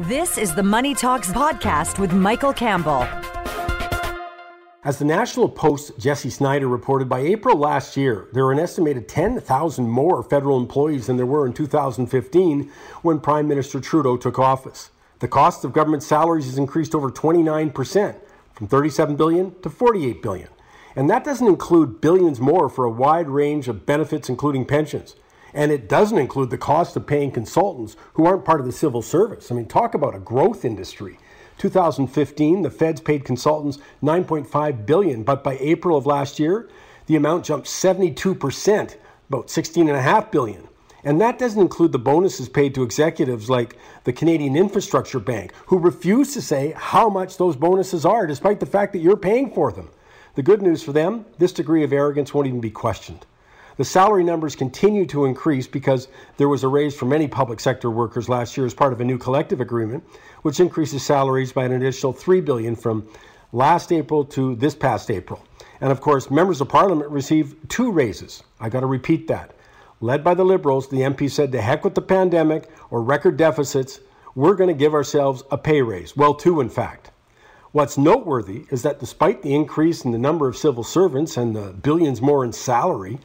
This 0.00 0.36
is 0.36 0.54
the 0.54 0.62
Money 0.62 0.94
Talks 0.94 1.32
podcast 1.32 1.98
with 1.98 2.12
Michael 2.12 2.52
Campbell. 2.52 3.08
As 4.84 4.98
the 4.98 5.06
National 5.06 5.48
Post's 5.48 5.96
Jesse 5.96 6.28
Snyder 6.28 6.68
reported, 6.68 7.08
by 7.08 7.20
April 7.20 7.56
last 7.56 7.96
year, 7.96 8.28
there 8.34 8.44
were 8.44 8.52
an 8.52 8.58
estimated 8.58 9.08
10,000 9.08 9.88
more 9.88 10.22
federal 10.22 10.58
employees 10.58 11.06
than 11.06 11.16
there 11.16 11.24
were 11.24 11.46
in 11.46 11.54
2015 11.54 12.70
when 13.00 13.20
Prime 13.20 13.48
Minister 13.48 13.80
Trudeau 13.80 14.18
took 14.18 14.38
office. 14.38 14.90
The 15.20 15.28
cost 15.28 15.64
of 15.64 15.72
government 15.72 16.02
salaries 16.02 16.44
has 16.44 16.58
increased 16.58 16.94
over 16.94 17.10
29%, 17.10 18.16
from 18.52 18.68
37 18.68 19.16
billion 19.16 19.58
to 19.62 19.70
48 19.70 20.20
billion. 20.20 20.48
And 20.94 21.08
that 21.08 21.24
doesn't 21.24 21.48
include 21.48 22.02
billions 22.02 22.38
more 22.38 22.68
for 22.68 22.84
a 22.84 22.90
wide 22.90 23.30
range 23.30 23.66
of 23.66 23.86
benefits, 23.86 24.28
including 24.28 24.66
pensions. 24.66 25.16
And 25.56 25.72
it 25.72 25.88
doesn't 25.88 26.18
include 26.18 26.50
the 26.50 26.58
cost 26.58 26.96
of 26.96 27.06
paying 27.06 27.30
consultants 27.30 27.96
who 28.12 28.26
aren't 28.26 28.44
part 28.44 28.60
of 28.60 28.66
the 28.66 28.72
civil 28.72 29.00
service. 29.00 29.50
I 29.50 29.54
mean, 29.54 29.64
talk 29.64 29.94
about 29.94 30.14
a 30.14 30.18
growth 30.18 30.66
industry. 30.66 31.18
2015, 31.56 32.60
the 32.60 32.70
feds 32.70 33.00
paid 33.00 33.24
consultants 33.24 33.78
9.5 34.02 34.84
billion, 34.84 35.22
but 35.22 35.42
by 35.42 35.56
April 35.58 35.96
of 35.96 36.04
last 36.04 36.38
year, 36.38 36.68
the 37.06 37.16
amount 37.16 37.46
jumped 37.46 37.68
72%, 37.68 38.96
about 39.30 39.46
16.5 39.46 40.30
billion. 40.30 40.68
And 41.04 41.22
that 41.22 41.38
doesn't 41.38 41.62
include 41.62 41.92
the 41.92 41.98
bonuses 41.98 42.50
paid 42.50 42.74
to 42.74 42.82
executives 42.82 43.48
like 43.48 43.78
the 44.04 44.12
Canadian 44.12 44.56
Infrastructure 44.56 45.20
Bank, 45.20 45.54
who 45.68 45.78
refuse 45.78 46.34
to 46.34 46.42
say 46.42 46.74
how 46.76 47.08
much 47.08 47.38
those 47.38 47.56
bonuses 47.56 48.04
are, 48.04 48.26
despite 48.26 48.60
the 48.60 48.66
fact 48.66 48.92
that 48.92 48.98
you're 48.98 49.16
paying 49.16 49.54
for 49.54 49.72
them. 49.72 49.88
The 50.34 50.42
good 50.42 50.60
news 50.60 50.82
for 50.82 50.92
them, 50.92 51.24
this 51.38 51.52
degree 51.52 51.82
of 51.82 51.94
arrogance 51.94 52.34
won't 52.34 52.46
even 52.46 52.60
be 52.60 52.70
questioned. 52.70 53.24
The 53.76 53.84
salary 53.84 54.24
numbers 54.24 54.56
continue 54.56 55.04
to 55.06 55.26
increase 55.26 55.66
because 55.66 56.08
there 56.38 56.48
was 56.48 56.64
a 56.64 56.68
raise 56.68 56.96
for 56.96 57.04
many 57.04 57.28
public 57.28 57.60
sector 57.60 57.90
workers 57.90 58.26
last 58.26 58.56
year 58.56 58.64
as 58.64 58.72
part 58.72 58.94
of 58.94 59.02
a 59.02 59.04
new 59.04 59.18
collective 59.18 59.60
agreement, 59.60 60.02
which 60.42 60.60
increases 60.60 61.02
salaries 61.02 61.52
by 61.52 61.64
an 61.64 61.72
additional 61.72 62.14
3 62.14 62.40
billion 62.40 62.74
from 62.74 63.06
last 63.52 63.92
April 63.92 64.24
to 64.24 64.56
this 64.56 64.74
past 64.74 65.10
April. 65.10 65.44
And 65.82 65.92
of 65.92 66.00
course, 66.00 66.30
members 66.30 66.62
of 66.62 66.70
parliament 66.70 67.10
received 67.10 67.68
two 67.68 67.92
raises. 67.92 68.42
I 68.60 68.70
got 68.70 68.80
to 68.80 68.86
repeat 68.86 69.28
that. 69.28 69.54
Led 70.00 70.24
by 70.24 70.32
the 70.32 70.44
Liberals, 70.44 70.88
the 70.88 71.00
MP 71.00 71.30
said 71.30 71.52
to 71.52 71.60
heck 71.60 71.84
with 71.84 71.94
the 71.94 72.02
pandemic 72.02 72.70
or 72.90 73.02
record 73.02 73.36
deficits, 73.36 74.00
we're 74.34 74.54
going 74.54 74.68
to 74.68 74.74
give 74.74 74.94
ourselves 74.94 75.42
a 75.50 75.58
pay 75.58 75.82
raise. 75.82 76.16
Well, 76.16 76.34
two, 76.34 76.62
in 76.62 76.70
fact. 76.70 77.10
What's 77.72 77.98
noteworthy 77.98 78.64
is 78.70 78.82
that 78.82 79.00
despite 79.00 79.42
the 79.42 79.54
increase 79.54 80.04
in 80.06 80.12
the 80.12 80.18
number 80.18 80.48
of 80.48 80.56
civil 80.56 80.82
servants 80.82 81.36
and 81.36 81.54
the 81.54 81.74
billions 81.74 82.22
more 82.22 82.42
in 82.42 82.52
salary, 82.52 83.18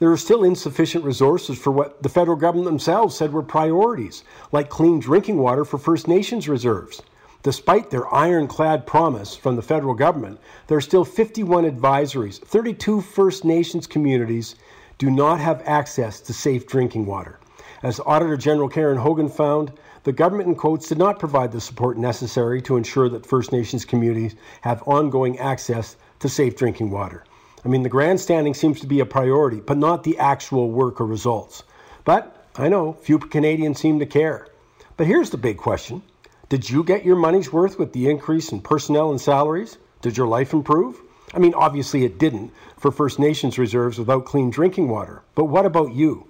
there 0.00 0.10
are 0.10 0.16
still 0.16 0.44
insufficient 0.44 1.04
resources 1.04 1.58
for 1.58 1.70
what 1.70 2.02
the 2.02 2.08
federal 2.08 2.36
government 2.36 2.64
themselves 2.64 3.14
said 3.14 3.34
were 3.34 3.42
priorities, 3.42 4.24
like 4.50 4.70
clean 4.70 4.98
drinking 4.98 5.36
water 5.36 5.62
for 5.62 5.76
First 5.76 6.08
Nations 6.08 6.48
reserves. 6.48 7.02
Despite 7.42 7.90
their 7.90 8.12
ironclad 8.12 8.86
promise 8.86 9.36
from 9.36 9.56
the 9.56 9.62
federal 9.62 9.92
government, 9.92 10.40
there 10.66 10.78
are 10.78 10.82
still 10.82 11.04
51 11.04 11.70
advisories. 11.70 12.40
32 12.40 13.02
First 13.02 13.44
Nations 13.44 13.86
communities 13.86 14.56
do 14.96 15.10
not 15.10 15.38
have 15.38 15.62
access 15.66 16.20
to 16.22 16.32
safe 16.32 16.66
drinking 16.66 17.04
water. 17.04 17.38
As 17.82 18.00
Auditor 18.00 18.38
General 18.38 18.70
Karen 18.70 18.98
Hogan 18.98 19.28
found, 19.28 19.70
the 20.04 20.12
government 20.12 20.48
in 20.48 20.54
quotes 20.54 20.88
did 20.88 20.98
not 20.98 21.18
provide 21.18 21.52
the 21.52 21.60
support 21.60 21.98
necessary 21.98 22.62
to 22.62 22.78
ensure 22.78 23.10
that 23.10 23.26
First 23.26 23.52
Nations 23.52 23.84
communities 23.84 24.34
have 24.62 24.82
ongoing 24.86 25.38
access 25.38 25.96
to 26.20 26.28
safe 26.30 26.56
drinking 26.56 26.90
water. 26.90 27.24
I 27.64 27.68
mean, 27.68 27.82
the 27.82 27.88
grandstanding 27.90 28.54
seems 28.54 28.80
to 28.80 28.86
be 28.86 29.00
a 29.00 29.06
priority, 29.06 29.60
but 29.60 29.76
not 29.76 30.02
the 30.02 30.18
actual 30.18 30.70
work 30.70 31.00
or 31.00 31.06
results. 31.06 31.62
But 32.04 32.46
I 32.56 32.68
know 32.68 32.94
few 32.94 33.18
Canadians 33.18 33.78
seem 33.78 33.98
to 33.98 34.06
care. 34.06 34.48
But 34.96 35.06
here's 35.06 35.30
the 35.30 35.36
big 35.36 35.58
question 35.58 36.02
Did 36.48 36.70
you 36.70 36.82
get 36.82 37.04
your 37.04 37.16
money's 37.16 37.52
worth 37.52 37.78
with 37.78 37.92
the 37.92 38.08
increase 38.08 38.52
in 38.52 38.60
personnel 38.60 39.10
and 39.10 39.20
salaries? 39.20 39.76
Did 40.00 40.16
your 40.16 40.26
life 40.26 40.54
improve? 40.54 41.00
I 41.34 41.38
mean, 41.38 41.54
obviously 41.54 42.04
it 42.04 42.18
didn't 42.18 42.52
for 42.78 42.90
First 42.90 43.18
Nations 43.18 43.58
reserves 43.58 43.98
without 43.98 44.24
clean 44.24 44.50
drinking 44.50 44.88
water. 44.88 45.22
But 45.34 45.44
what 45.44 45.66
about 45.66 45.92
you? 45.92 46.26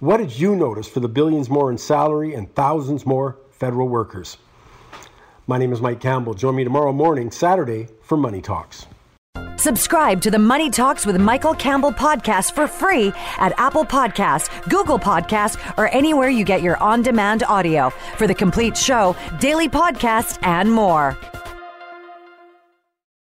What 0.00 0.18
did 0.18 0.38
you 0.38 0.54
notice 0.54 0.86
for 0.86 1.00
the 1.00 1.08
billions 1.08 1.48
more 1.48 1.70
in 1.70 1.78
salary 1.78 2.34
and 2.34 2.54
thousands 2.54 3.06
more 3.06 3.38
federal 3.50 3.88
workers? 3.88 4.36
My 5.46 5.56
name 5.56 5.72
is 5.72 5.80
Mike 5.80 6.00
Campbell. 6.00 6.34
Join 6.34 6.56
me 6.56 6.64
tomorrow 6.64 6.92
morning, 6.92 7.30
Saturday, 7.30 7.88
for 8.02 8.16
Money 8.16 8.42
Talks. 8.42 8.86
Subscribe 9.56 10.20
to 10.22 10.30
the 10.30 10.38
Money 10.38 10.70
Talks 10.70 11.06
with 11.06 11.16
Michael 11.20 11.54
Campbell 11.54 11.92
podcast 11.92 12.52
for 12.52 12.66
free 12.66 13.12
at 13.38 13.52
Apple 13.58 13.84
Podcasts, 13.84 14.50
Google 14.68 14.98
Podcasts, 14.98 15.58
or 15.78 15.88
anywhere 15.88 16.28
you 16.28 16.44
get 16.44 16.62
your 16.62 16.76
on 16.82 17.02
demand 17.02 17.42
audio 17.44 17.90
for 18.16 18.26
the 18.26 18.34
complete 18.34 18.76
show, 18.76 19.16
daily 19.38 19.68
podcasts, 19.68 20.38
and 20.42 20.70
more. 20.70 21.16